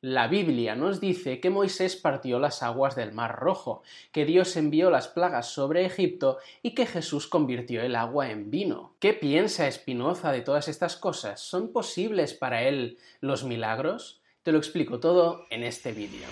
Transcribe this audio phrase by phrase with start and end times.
[0.00, 4.90] La Biblia nos dice que Moisés partió las aguas del Mar Rojo, que Dios envió
[4.90, 8.94] las plagas sobre Egipto y que Jesús convirtió el agua en vino.
[9.00, 11.40] ¿Qué piensa Espinoza de todas estas cosas?
[11.40, 14.20] ¿Son posibles para él los milagros?
[14.44, 16.28] Te lo explico todo en este vídeo.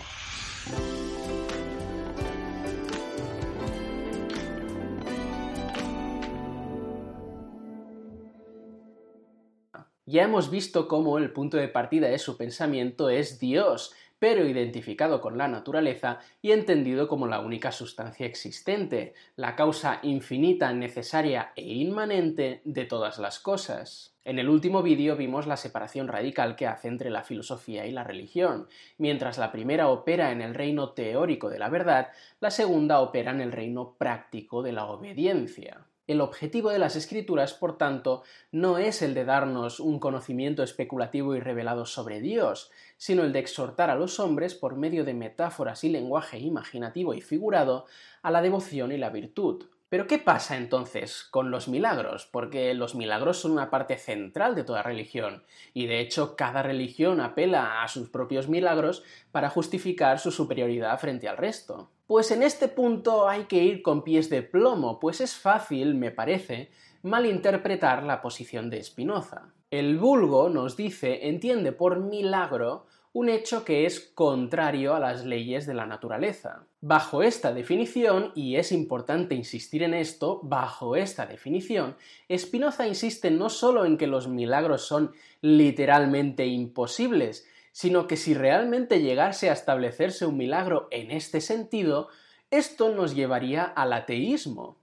[10.08, 15.20] Ya hemos visto cómo el punto de partida de su pensamiento es Dios, pero identificado
[15.20, 21.64] con la naturaleza y entendido como la única sustancia existente, la causa infinita, necesaria e
[21.74, 24.14] inmanente de todas las cosas.
[24.22, 28.04] En el último vídeo vimos la separación radical que hace entre la filosofía y la
[28.04, 28.68] religión.
[28.98, 33.40] Mientras la primera opera en el reino teórico de la verdad, la segunda opera en
[33.40, 35.84] el reino práctico de la obediencia.
[36.06, 41.34] El objetivo de las escrituras, por tanto, no es el de darnos un conocimiento especulativo
[41.34, 45.82] y revelado sobre Dios, sino el de exhortar a los hombres, por medio de metáforas
[45.82, 47.86] y lenguaje imaginativo y figurado,
[48.22, 52.28] a la devoción y la virtud, pero ¿qué pasa entonces con los milagros?
[52.30, 57.20] Porque los milagros son una parte central de toda religión, y de hecho cada religión
[57.20, 61.90] apela a sus propios milagros para justificar su superioridad frente al resto.
[62.06, 66.10] Pues en este punto hay que ir con pies de plomo, pues es fácil, me
[66.10, 66.70] parece,
[67.02, 69.52] malinterpretar la posición de Spinoza.
[69.70, 75.66] El vulgo, nos dice, entiende por milagro un hecho que es contrario a las leyes
[75.66, 76.66] de la naturaleza.
[76.82, 81.96] Bajo esta definición, y es importante insistir en esto, bajo esta definición,
[82.30, 89.00] Spinoza insiste no solo en que los milagros son literalmente imposibles, sino que si realmente
[89.00, 92.08] llegase a establecerse un milagro en este sentido,
[92.50, 94.76] esto nos llevaría al ateísmo.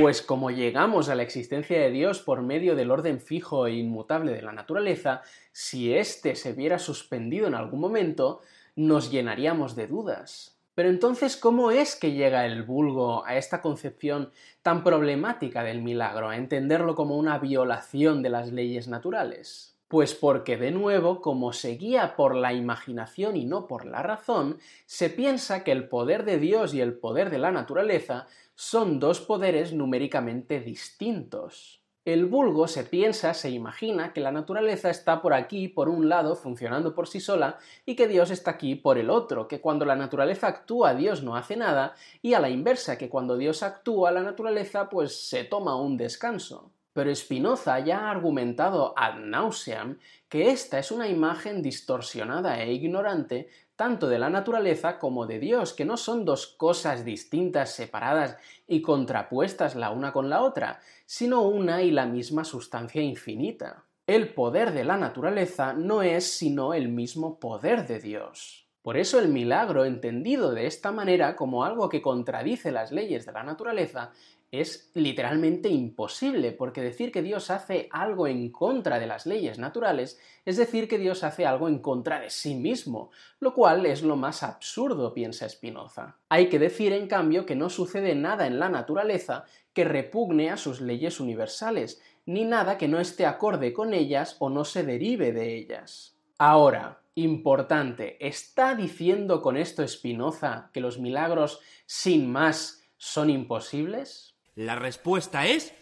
[0.00, 4.32] Pues como llegamos a la existencia de Dios por medio del orden fijo e inmutable
[4.32, 8.40] de la naturaleza, si éste se viera suspendido en algún momento,
[8.76, 10.56] nos llenaríamos de dudas.
[10.76, 14.30] Pero entonces, ¿cómo es que llega el vulgo a esta concepción
[14.62, 19.77] tan problemática del milagro, a entenderlo como una violación de las leyes naturales?
[19.88, 24.58] Pues porque, de nuevo, como se guía por la imaginación y no por la razón,
[24.84, 29.22] se piensa que el poder de Dios y el poder de la naturaleza son dos
[29.22, 31.80] poderes numéricamente distintos.
[32.04, 36.36] El vulgo se piensa, se imagina que la naturaleza está por aquí, por un lado,
[36.36, 39.96] funcionando por sí sola, y que Dios está aquí por el otro, que cuando la
[39.96, 44.22] naturaleza actúa Dios no hace nada, y a la inversa, que cuando Dios actúa la
[44.22, 46.70] naturaleza pues se toma un descanso.
[46.98, 53.48] Pero Spinoza ya ha argumentado ad nauseam que esta es una imagen distorsionada e ignorante
[53.76, 58.82] tanto de la naturaleza como de Dios, que no son dos cosas distintas, separadas y
[58.82, 63.84] contrapuestas la una con la otra, sino una y la misma sustancia infinita.
[64.04, 68.66] El poder de la naturaleza no es sino el mismo poder de Dios.
[68.82, 73.32] Por eso el milagro, entendido de esta manera como algo que contradice las leyes de
[73.32, 74.12] la naturaleza,
[74.50, 80.18] es literalmente imposible, porque decir que Dios hace algo en contra de las leyes naturales
[80.44, 83.10] es decir que Dios hace algo en contra de sí mismo,
[83.40, 86.16] lo cual es lo más absurdo, piensa Spinoza.
[86.30, 89.44] Hay que decir, en cambio, que no sucede nada en la naturaleza
[89.74, 94.48] que repugne a sus leyes universales, ni nada que no esté acorde con ellas o
[94.48, 96.16] no se derive de ellas.
[96.38, 104.37] Ahora, importante, ¿está diciendo con esto Spinoza que los milagros sin más son imposibles?
[104.58, 105.72] La respuesta es...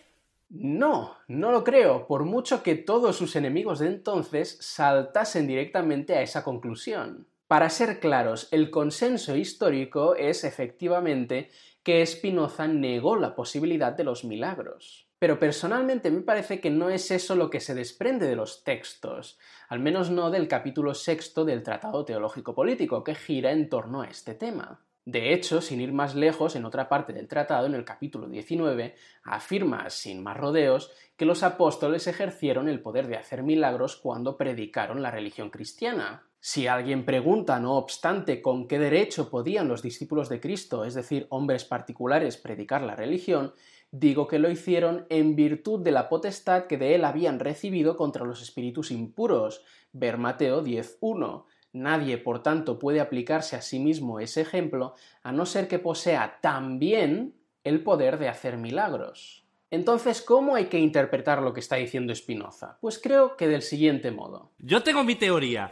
[0.50, 6.20] No, no lo creo, por mucho que todos sus enemigos de entonces saltasen directamente a
[6.20, 7.26] esa conclusión.
[7.48, 11.48] Para ser claros, el consenso histórico es efectivamente
[11.82, 15.08] que Spinoza negó la posibilidad de los milagros.
[15.18, 19.38] Pero personalmente me parece que no es eso lo que se desprende de los textos,
[19.70, 24.08] al menos no del capítulo sexto del Tratado Teológico Político, que gira en torno a
[24.08, 24.85] este tema.
[25.06, 28.96] De hecho, sin ir más lejos, en otra parte del tratado, en el capítulo 19,
[29.22, 35.02] afirma, sin más rodeos, que los apóstoles ejercieron el poder de hacer milagros cuando predicaron
[35.02, 36.26] la religión cristiana.
[36.40, 41.28] Si alguien pregunta, no obstante, con qué derecho podían los discípulos de Cristo, es decir,
[41.30, 43.54] hombres particulares, predicar la religión,
[43.92, 48.24] digo que lo hicieron en virtud de la potestad que de él habían recibido contra
[48.24, 49.64] los espíritus impuros.
[49.92, 51.44] Ver Mateo 10.1
[51.76, 56.38] Nadie, por tanto, puede aplicarse a sí mismo ese ejemplo a no ser que posea
[56.40, 57.34] también
[57.64, 59.44] el poder de hacer milagros.
[59.70, 62.78] Entonces, ¿cómo hay que interpretar lo que está diciendo Spinoza?
[62.80, 64.52] Pues creo que del siguiente modo.
[64.58, 65.70] Yo tengo mi teoría.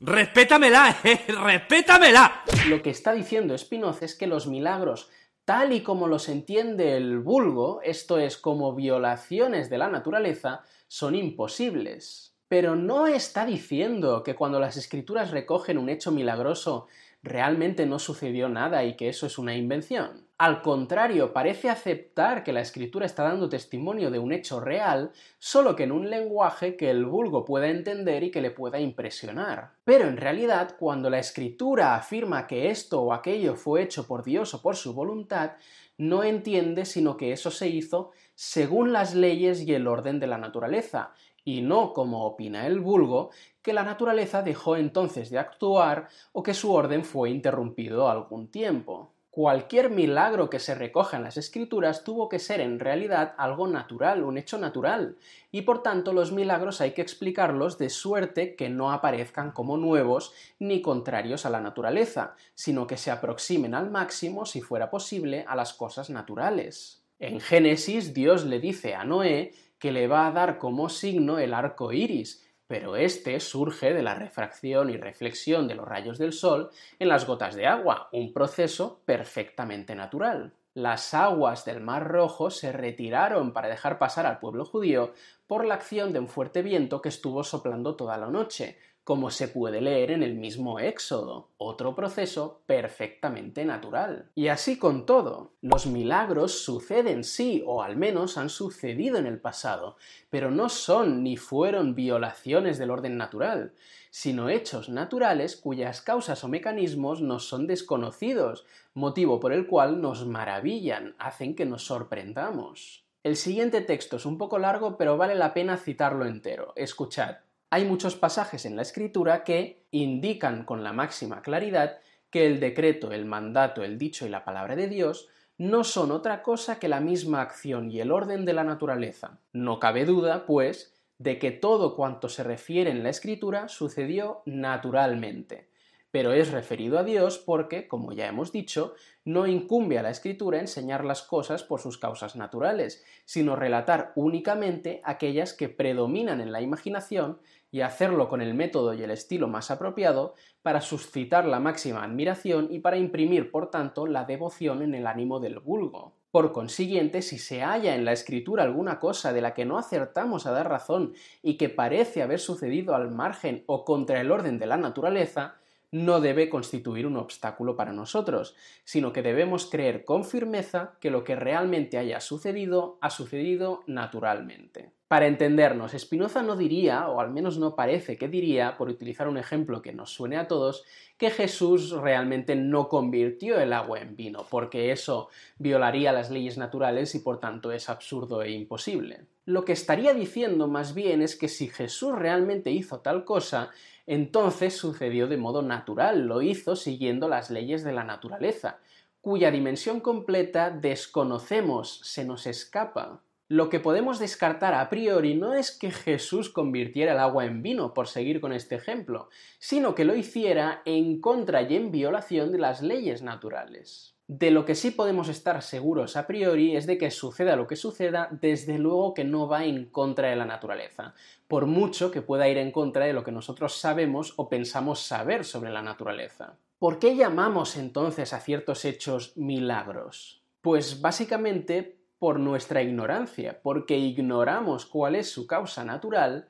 [0.00, 1.20] Respétamela, ¿eh?
[1.28, 2.42] Respétamela.
[2.68, 5.08] Lo que está diciendo Spinoza es que los milagros,
[5.44, 11.14] tal y como los entiende el vulgo, esto es, como violaciones de la naturaleza, son
[11.14, 12.33] imposibles.
[12.54, 16.86] Pero no está diciendo que cuando las escrituras recogen un hecho milagroso
[17.20, 20.28] realmente no sucedió nada y que eso es una invención.
[20.38, 25.10] Al contrario, parece aceptar que la escritura está dando testimonio de un hecho real,
[25.40, 29.72] solo que en un lenguaje que el vulgo pueda entender y que le pueda impresionar.
[29.82, 34.54] Pero en realidad, cuando la escritura afirma que esto o aquello fue hecho por Dios
[34.54, 35.54] o por su voluntad,
[35.98, 40.38] no entiende sino que eso se hizo según las leyes y el orden de la
[40.38, 41.12] naturaleza,
[41.44, 43.30] y no como opina el vulgo,
[43.62, 49.14] que la naturaleza dejó entonces de actuar o que su orden fue interrumpido algún tiempo.
[49.34, 54.22] Cualquier milagro que se recoja en las escrituras tuvo que ser en realidad algo natural,
[54.22, 55.16] un hecho natural,
[55.50, 60.32] y por tanto los milagros hay que explicarlos de suerte que no aparezcan como nuevos
[60.60, 65.56] ni contrarios a la naturaleza, sino que se aproximen al máximo, si fuera posible, a
[65.56, 67.02] las cosas naturales.
[67.18, 71.54] En Génesis Dios le dice a Noé que le va a dar como signo el
[71.54, 76.70] arco iris, pero este surge de la refracción y reflexión de los rayos del sol
[76.98, 80.54] en las gotas de agua, un proceso perfectamente natural.
[80.74, 85.12] Las aguas del Mar Rojo se retiraron para dejar pasar al pueblo judío
[85.46, 89.48] por la acción de un fuerte viento que estuvo soplando toda la noche, como se
[89.48, 94.30] puede leer en el mismo Éxodo, otro proceso perfectamente natural.
[94.34, 99.38] Y así con todo, los milagros suceden sí, o al menos han sucedido en el
[99.38, 99.96] pasado,
[100.30, 103.74] pero no son ni fueron violaciones del orden natural,
[104.10, 108.64] sino hechos naturales cuyas causas o mecanismos nos son desconocidos,
[108.94, 113.04] motivo por el cual nos maravillan, hacen que nos sorprendamos.
[113.22, 116.72] El siguiente texto es un poco largo, pero vale la pena citarlo entero.
[116.76, 117.36] Escuchad
[117.74, 121.98] hay muchos pasajes en la escritura que indican con la máxima claridad
[122.30, 125.26] que el decreto, el mandato, el dicho y la palabra de Dios
[125.58, 129.40] no son otra cosa que la misma acción y el orden de la naturaleza.
[129.52, 135.73] No cabe duda, pues, de que todo cuanto se refiere en la escritura sucedió naturalmente
[136.14, 138.94] pero es referido a Dios porque, como ya hemos dicho,
[139.24, 145.00] no incumbe a la escritura enseñar las cosas por sus causas naturales, sino relatar únicamente
[145.02, 147.40] aquellas que predominan en la imaginación
[147.72, 152.68] y hacerlo con el método y el estilo más apropiado para suscitar la máxima admiración
[152.70, 156.14] y para imprimir, por tanto, la devoción en el ánimo del vulgo.
[156.30, 160.46] Por consiguiente, si se halla en la escritura alguna cosa de la que no acertamos
[160.46, 164.66] a dar razón y que parece haber sucedido al margen o contra el orden de
[164.66, 165.56] la naturaleza,
[165.94, 171.22] no debe constituir un obstáculo para nosotros, sino que debemos creer con firmeza que lo
[171.22, 174.90] que realmente haya sucedido ha sucedido naturalmente.
[175.14, 179.38] Para entendernos, Spinoza no diría, o al menos no parece que diría, por utilizar un
[179.38, 180.84] ejemplo que nos suene a todos,
[181.16, 187.14] que Jesús realmente no convirtió el agua en vino, porque eso violaría las leyes naturales
[187.14, 189.20] y por tanto es absurdo e imposible.
[189.44, 193.70] Lo que estaría diciendo más bien es que si Jesús realmente hizo tal cosa,
[194.08, 198.80] entonces sucedió de modo natural, lo hizo siguiendo las leyes de la naturaleza,
[199.20, 203.20] cuya dimensión completa desconocemos, se nos escapa.
[203.48, 207.92] Lo que podemos descartar a priori no es que Jesús convirtiera el agua en vino,
[207.92, 212.58] por seguir con este ejemplo, sino que lo hiciera en contra y en violación de
[212.58, 214.14] las leyes naturales.
[214.26, 217.76] De lo que sí podemos estar seguros a priori es de que suceda lo que
[217.76, 221.14] suceda, desde luego que no va en contra de la naturaleza,
[221.46, 225.44] por mucho que pueda ir en contra de lo que nosotros sabemos o pensamos saber
[225.44, 226.56] sobre la naturaleza.
[226.78, 230.42] ¿Por qué llamamos entonces a ciertos hechos milagros?
[230.62, 236.48] Pues básicamente por nuestra ignorancia, porque ignoramos cuál es su causa natural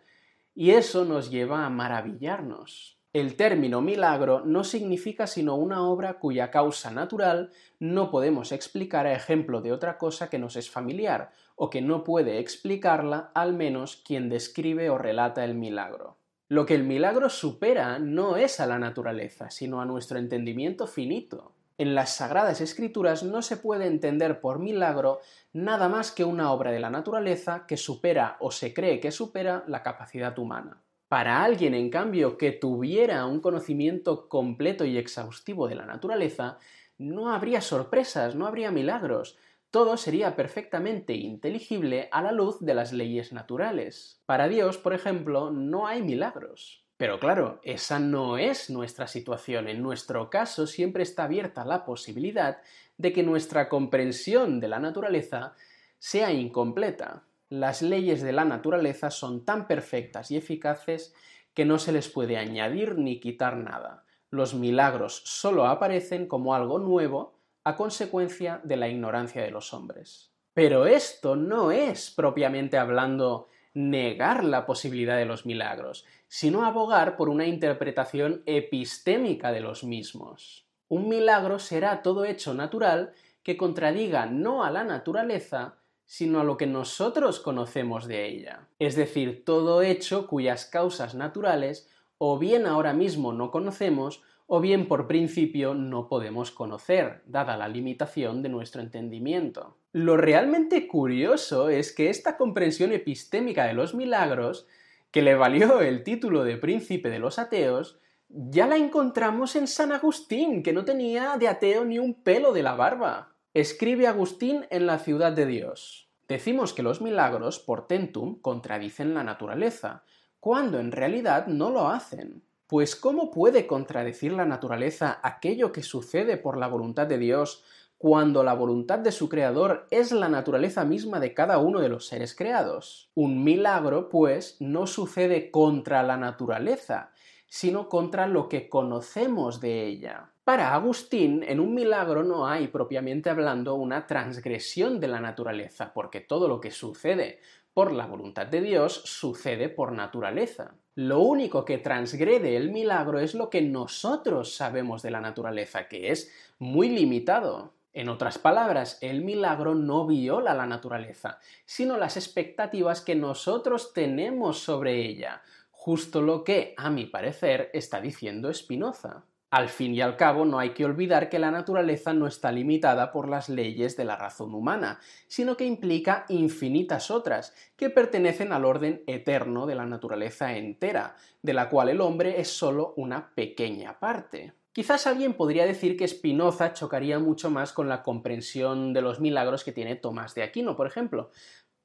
[0.55, 3.01] y eso nos lleva a maravillarnos.
[3.13, 7.51] El término milagro no significa sino una obra cuya causa natural
[7.81, 12.05] no podemos explicar a ejemplo de otra cosa que nos es familiar, o que no
[12.05, 16.19] puede explicarla al menos quien describe o relata el milagro.
[16.47, 21.54] Lo que el milagro supera no es a la naturaleza, sino a nuestro entendimiento finito.
[21.77, 25.21] En las Sagradas Escrituras no se puede entender por milagro
[25.53, 29.65] nada más que una obra de la naturaleza que supera o se cree que supera
[29.67, 30.85] la capacidad humana.
[31.09, 36.59] Para alguien, en cambio, que tuviera un conocimiento completo y exhaustivo de la naturaleza,
[36.97, 39.37] no habría sorpresas, no habría milagros,
[39.71, 44.23] todo sería perfectamente inteligible a la luz de las leyes naturales.
[44.27, 46.84] Para Dios, por ejemplo, no hay milagros.
[46.97, 49.69] Pero claro, esa no es nuestra situación.
[49.69, 52.59] En nuestro caso siempre está abierta la posibilidad
[52.97, 55.55] de que nuestra comprensión de la naturaleza
[55.99, 57.25] sea incompleta
[57.55, 61.15] las leyes de la naturaleza son tan perfectas y eficaces
[61.53, 64.05] que no se les puede añadir ni quitar nada.
[64.31, 70.33] Los milagros solo aparecen como algo nuevo a consecuencia de la ignorancia de los hombres.
[70.53, 77.29] Pero esto no es, propiamente hablando, negar la posibilidad de los milagros, sino abogar por
[77.29, 80.65] una interpretación epistémica de los mismos.
[80.89, 83.13] Un milagro será todo hecho natural
[83.43, 85.77] que contradiga no a la naturaleza,
[86.07, 88.69] sino a lo que nosotros conocemos de ella.
[88.79, 91.89] Es decir, todo hecho cuyas causas naturales
[92.19, 97.69] o bien ahora mismo no conocemos, o bien por principio no podemos conocer, dada la
[97.69, 99.77] limitación de nuestro entendimiento.
[99.93, 104.67] Lo realmente curioso es que esta comprensión epistémica de los milagros,
[105.11, 107.99] que le valió el título de príncipe de los ateos,
[108.29, 112.63] ya la encontramos en San Agustín, que no tenía de ateo ni un pelo de
[112.63, 113.35] la barba.
[113.55, 116.09] Escribe Agustín en La ciudad de Dios.
[116.27, 120.03] Decimos que los milagros, por tentum, contradicen la naturaleza,
[120.41, 122.43] cuando en realidad no lo hacen.
[122.75, 127.63] Pues ¿cómo puede contradecir la naturaleza aquello que sucede por la voluntad de Dios
[127.99, 132.09] cuando la voluntad de su Creador es la naturaleza misma de cada uno de los
[132.09, 133.13] seres creados?
[133.15, 137.13] Un milagro, pues, no sucede contra la naturaleza,
[137.47, 140.33] sino contra lo que conocemos de ella.
[140.43, 146.19] Para Agustín, en un milagro no hay propiamente hablando una transgresión de la naturaleza, porque
[146.19, 147.39] todo lo que sucede
[147.73, 150.75] por la voluntad de Dios sucede por naturaleza.
[150.97, 156.13] Lo único que transgrede el milagro es lo que nosotros sabemos de la naturaleza, que
[156.13, 157.75] es muy limitado.
[157.93, 164.61] En otras palabras, el milagro no viola la naturaleza, sino las expectativas que nosotros tenemos
[164.61, 169.25] sobre ella, justo lo que, a mi parecer, está diciendo Spinoza.
[169.55, 173.13] Al fin y al cabo, no hay que olvidar que la naturaleza no está limitada
[173.13, 178.65] por las leyes de la razón humana, sino que implica infinitas otras, que pertenecen al
[178.65, 184.01] orden eterno de la naturaleza entera, de la cual el hombre es solo una pequeña
[184.01, 184.55] parte.
[184.73, 189.63] Quizás alguien podría decir que Spinoza chocaría mucho más con la comprensión de los milagros
[189.63, 191.31] que tiene Tomás de Aquino, por ejemplo,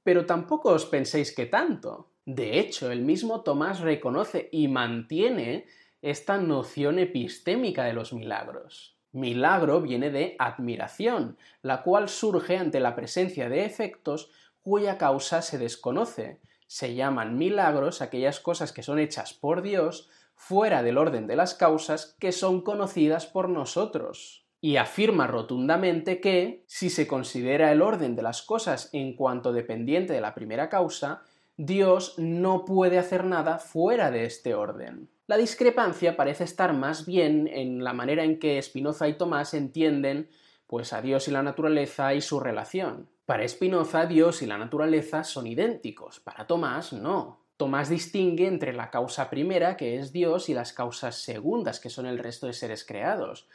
[0.02, 2.10] pero tampoco os penséis que tanto.
[2.26, 5.68] De hecho, el mismo Tomás reconoce y mantiene
[6.02, 8.96] esta noción epistémica de los milagros.
[9.12, 15.58] Milagro viene de admiración, la cual surge ante la presencia de efectos cuya causa se
[15.58, 16.40] desconoce.
[16.68, 21.56] Se llaman milagros aquellas cosas que son hechas por Dios fuera del orden de las
[21.56, 24.46] causas que son conocidas por nosotros.
[24.62, 30.14] Y afirma rotundamente que, si se considera el orden de las cosas en cuanto dependiente
[30.14, 31.24] de la primera causa,
[31.58, 35.10] Dios no puede hacer nada fuera de este orden.
[35.30, 40.28] La discrepancia parece estar más bien en la manera en que Spinoza y Tomás entienden
[40.66, 43.08] pues a Dios y la naturaleza y su relación.
[43.28, 47.46] Para Spinoza, Dios y la naturaleza son idénticos, para Tomás no.
[47.58, 52.08] Tomás distingue entre la causa primera, que es Dios, y las causas segundas, que son
[52.08, 53.48] el resto de seres creados,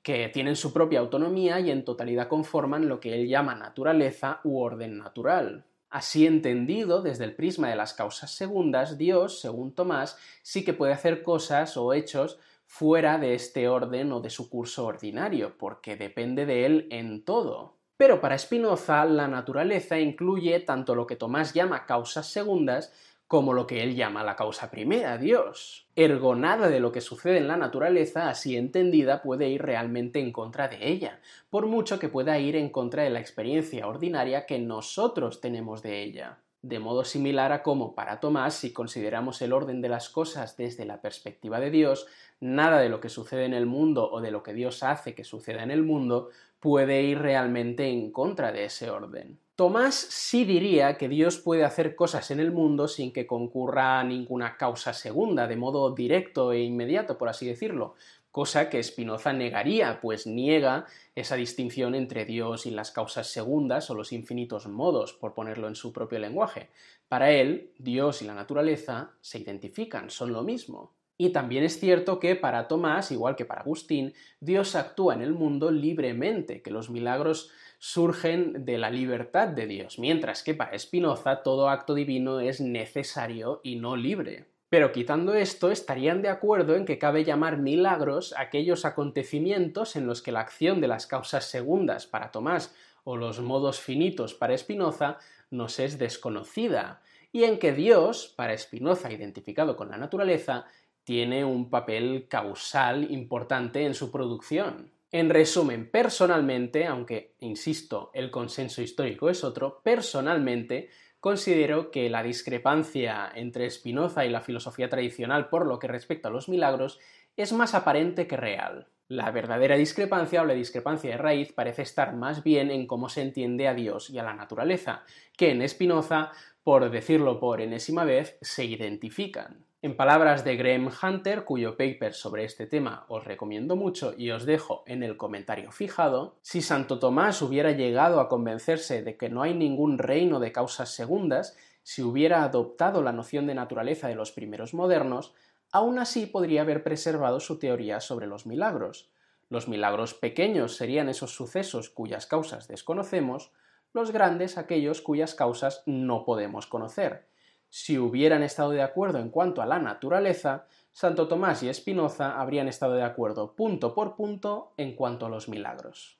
[0.00, 4.58] que tienen su propia autonomía y en totalidad conforman lo que él llama naturaleza u
[4.58, 5.66] orden natural.
[5.90, 10.92] Así entendido, desde el prisma de las causas segundas, Dios, según Tomás, sí que puede
[10.92, 16.44] hacer cosas o hechos fuera de este orden o de su curso ordinario, porque depende
[16.44, 17.78] de él en todo.
[17.96, 22.92] Pero para Spinoza, la naturaleza incluye tanto lo que Tomás llama causas segundas
[23.28, 25.86] como lo que él llama la causa primera, Dios.
[25.94, 30.32] Ergo nada de lo que sucede en la naturaleza, así entendida, puede ir realmente en
[30.32, 31.20] contra de ella,
[31.50, 36.02] por mucho que pueda ir en contra de la experiencia ordinaria que nosotros tenemos de
[36.02, 36.38] ella.
[36.62, 40.86] De modo similar a como para Tomás, si consideramos el orden de las cosas desde
[40.86, 42.06] la perspectiva de Dios,
[42.40, 45.22] nada de lo que sucede en el mundo o de lo que Dios hace que
[45.22, 46.30] suceda en el mundo
[46.60, 49.38] puede ir realmente en contra de ese orden.
[49.58, 54.56] Tomás sí diría que Dios puede hacer cosas en el mundo sin que concurra ninguna
[54.56, 57.96] causa segunda, de modo directo e inmediato, por así decirlo,
[58.30, 60.86] cosa que Spinoza negaría, pues niega
[61.16, 65.74] esa distinción entre Dios y las causas segundas o los infinitos modos, por ponerlo en
[65.74, 66.68] su propio lenguaje.
[67.08, 70.92] Para él, Dios y la naturaleza se identifican, son lo mismo.
[71.20, 75.32] Y también es cierto que para Tomás, igual que para Agustín, Dios actúa en el
[75.32, 81.42] mundo libremente, que los milagros surgen de la libertad de Dios, mientras que para Spinoza
[81.42, 84.46] todo acto divino es necesario y no libre.
[84.68, 90.20] Pero quitando esto, estarían de acuerdo en que cabe llamar milagros aquellos acontecimientos en los
[90.20, 95.18] que la acción de las causas segundas para Tomás o los modos finitos para Spinoza
[95.50, 97.00] nos es desconocida,
[97.32, 100.66] y en que Dios, para Spinoza identificado con la naturaleza,
[101.04, 104.90] tiene un papel causal importante en su producción.
[105.10, 113.30] En resumen, personalmente, aunque, insisto, el consenso histórico es otro, personalmente considero que la discrepancia
[113.34, 116.98] entre Spinoza y la filosofía tradicional por lo que respecta a los milagros
[117.36, 118.88] es más aparente que real.
[119.08, 123.22] La verdadera discrepancia o la discrepancia de raíz parece estar más bien en cómo se
[123.22, 126.32] entiende a Dios y a la naturaleza, que en Spinoza
[126.68, 129.64] por decirlo por enésima vez, se identifican.
[129.80, 134.44] En palabras de Graham Hunter, cuyo paper sobre este tema os recomiendo mucho y os
[134.44, 139.40] dejo en el comentario fijado, si Santo Tomás hubiera llegado a convencerse de que no
[139.40, 144.32] hay ningún reino de causas segundas, si hubiera adoptado la noción de naturaleza de los
[144.32, 145.32] primeros modernos,
[145.70, 149.12] aún así podría haber preservado su teoría sobre los milagros.
[149.48, 153.52] Los milagros pequeños serían esos sucesos cuyas causas desconocemos,
[153.92, 157.28] los grandes aquellos cuyas causas no podemos conocer.
[157.68, 162.66] Si hubieran estado de acuerdo en cuanto a la naturaleza, Santo Tomás y Espinoza habrían
[162.66, 166.16] estado de acuerdo punto por punto en cuanto a los milagros.